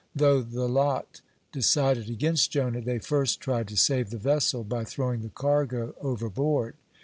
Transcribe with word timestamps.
Though 0.15 0.41
the 0.41 0.67
lot 0.67 1.21
decided 1.51 2.09
against 2.09 2.49
Jonah, 2.49 2.81
they 2.81 2.97
first 2.97 3.39
tried 3.39 3.67
to 3.67 3.77
save 3.77 4.09
the 4.09 4.17
vessel 4.17 4.63
by 4.63 4.83
throwing 4.83 5.21
the 5.21 5.29
cargo 5.29 5.93
overboard. 6.01 6.73